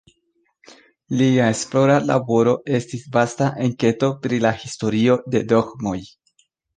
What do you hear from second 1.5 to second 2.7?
esplora laboro